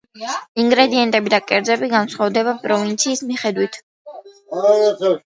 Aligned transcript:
ინგრედიენტები 0.61 1.31
და 1.33 1.39
კერძები 1.51 1.89
განსხვავდება 1.91 2.55
პროვინციის 2.63 3.21
მიხედვით. 3.33 3.79